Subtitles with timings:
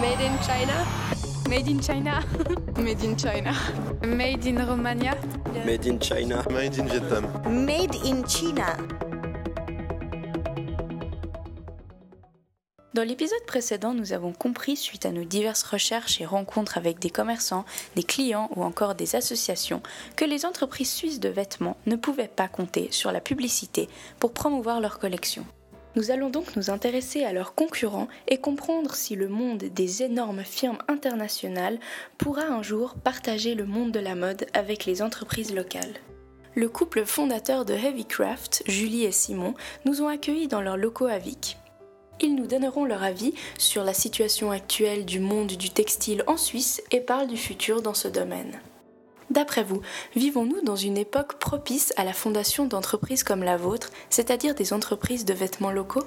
[0.00, 0.84] Made in China?
[1.48, 2.22] Made in China.
[2.76, 3.52] Made in China.
[4.02, 5.16] Made in Romania.
[5.64, 6.44] Made in China.
[6.50, 7.24] Made in Vietnam.
[7.64, 8.76] Made in China.
[12.92, 17.10] Dans l'épisode précédent, nous avons compris, suite à nos diverses recherches et rencontres avec des
[17.10, 19.82] commerçants, des clients ou encore des associations,
[20.16, 23.88] que les entreprises suisses de vêtements ne pouvaient pas compter sur la publicité
[24.18, 25.46] pour promouvoir leur collection.
[25.96, 30.44] Nous allons donc nous intéresser à leurs concurrents et comprendre si le monde des énormes
[30.44, 31.78] firmes internationales
[32.18, 35.94] pourra un jour partager le monde de la mode avec les entreprises locales.
[36.54, 39.54] Le couple fondateur de Heavycraft, Julie et Simon,
[39.86, 41.56] nous ont accueillis dans leurs locaux à Vic.
[42.20, 46.82] Ils nous donneront leur avis sur la situation actuelle du monde du textile en Suisse
[46.90, 48.60] et parlent du futur dans ce domaine.
[49.36, 49.82] D'après vous,
[50.14, 55.26] vivons-nous dans une époque propice à la fondation d'entreprises comme la vôtre, c'est-à-dire des entreprises
[55.26, 56.04] de vêtements locaux?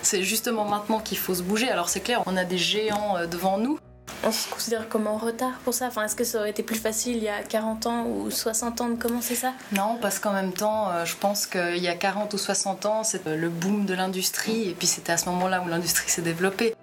[0.00, 1.68] C'est justement maintenant qu'il faut se bouger.
[1.68, 3.78] Alors c'est clair, on a des géants euh, devant nous.
[4.24, 6.78] On se considère comme en retard pour ça enfin, Est-ce que ça aurait été plus
[6.78, 9.52] facile il y a 40 ans ou 60 ans de commencer ça?
[9.72, 13.04] Non, parce qu'en même temps, euh, je pense qu'il y a 40 ou 60 ans,
[13.04, 16.74] c'est le boom de l'industrie, et puis c'était à ce moment-là où l'industrie s'est développée.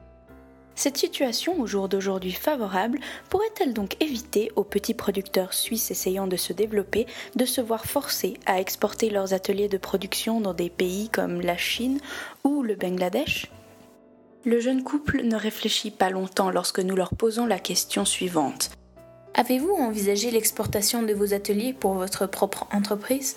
[0.78, 6.36] Cette situation, au jour d'aujourd'hui favorable, pourrait-elle donc éviter aux petits producteurs suisses essayant de
[6.36, 11.09] se développer de se voir forcés à exporter leurs ateliers de production dans des pays
[11.09, 12.00] comme la Chine
[12.44, 13.52] ou le Bangladesh?
[14.45, 18.70] Le jeune couple ne réfléchit pas longtemps lorsque nous leur posons la question suivante.
[19.33, 23.36] Avez-vous envisagé l'exportation de vos ateliers pour votre propre entreprise?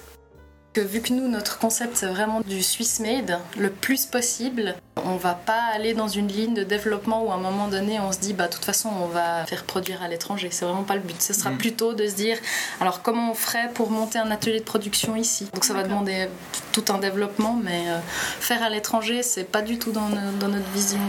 [0.73, 5.17] Que vu que nous, notre concept, c'est vraiment du Swiss made, le plus possible, on
[5.17, 8.19] va pas aller dans une ligne de développement où à un moment donné, on se
[8.19, 10.49] dit, bah, de toute façon, on va faire produire à l'étranger.
[10.53, 11.21] C'est vraiment pas le but.
[11.21, 11.59] Ce sera mm.
[11.59, 12.39] plutôt de se dire,
[12.81, 15.49] alors, comment on ferait pour monter un atelier de production ici?
[15.53, 16.29] Donc, ça va demander
[16.73, 17.99] tout un développement, mais euh,
[18.41, 21.01] faire à l'étranger, c'est pas du tout dans, dans notre vision.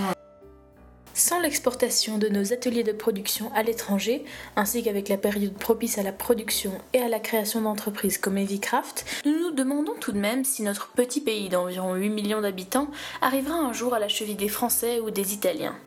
[1.31, 4.25] Sans l'exportation de nos ateliers de production à l'étranger,
[4.57, 9.05] ainsi qu'avec la période propice à la production et à la création d'entreprises comme Heavycraft,
[9.23, 12.89] nous nous demandons tout de même si notre petit pays d'environ 8 millions d'habitants
[13.21, 15.77] arrivera un jour à la cheville des Français ou des Italiens.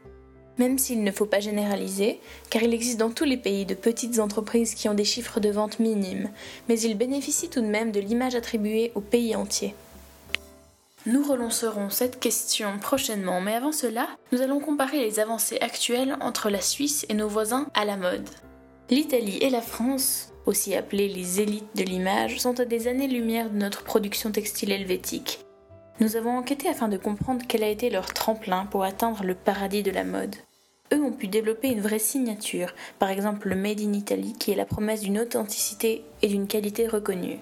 [0.56, 4.20] Même s'il ne faut pas généraliser, car il existe dans tous les pays de petites
[4.20, 6.30] entreprises qui ont des chiffres de vente minimes,
[6.70, 9.74] mais ils bénéficient tout de même de l'image attribuée au pays entier.
[11.06, 16.48] Nous relancerons cette question prochainement, mais avant cela, nous allons comparer les avancées actuelles entre
[16.48, 18.26] la Suisse et nos voisins à la mode.
[18.88, 23.58] L'Italie et la France, aussi appelées les élites de l'image, sont à des années-lumière de
[23.58, 25.40] notre production textile helvétique.
[26.00, 29.82] Nous avons enquêté afin de comprendre quel a été leur tremplin pour atteindre le paradis
[29.82, 30.36] de la mode.
[30.94, 34.56] Eux ont pu développer une vraie signature, par exemple le Made in Italy qui est
[34.56, 37.40] la promesse d'une authenticité et d'une qualité reconnue.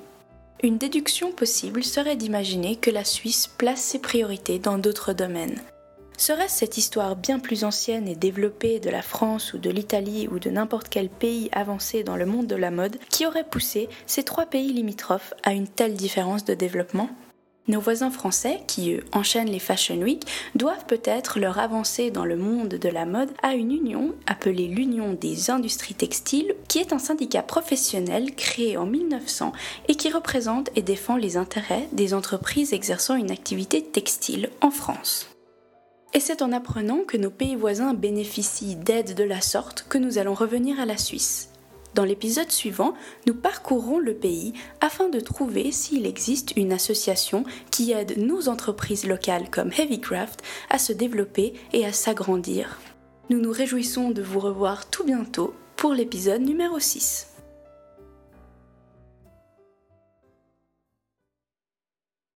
[0.65, 5.61] Une déduction possible serait d'imaginer que la Suisse place ses priorités dans d'autres domaines.
[6.17, 10.39] Serait-ce cette histoire bien plus ancienne et développée de la France ou de l'Italie ou
[10.39, 14.23] de n'importe quel pays avancé dans le monde de la mode qui aurait poussé ces
[14.23, 17.11] trois pays limitrophes à une telle différence de développement?
[17.69, 20.25] Nos voisins français, qui eux enchaînent les Fashion Week,
[20.55, 25.13] doivent peut-être leur avancer dans le monde de la mode à une union appelée l'Union
[25.13, 29.53] des industries textiles, qui est un syndicat professionnel créé en 1900
[29.89, 35.29] et qui représente et défend les intérêts des entreprises exerçant une activité textile en France.
[36.15, 40.19] Et c'est en apprenant que nos pays voisins bénéficient d'aides de la sorte que nous
[40.19, 41.52] allons revenir à la Suisse.
[41.95, 42.95] Dans l'épisode suivant,
[43.27, 49.07] nous parcourrons le pays afin de trouver s'il existe une association qui aide nos entreprises
[49.07, 52.81] locales comme Heavycraft à se développer et à s'agrandir.
[53.29, 57.32] Nous nous réjouissons de vous revoir tout bientôt pour l'épisode numéro 6.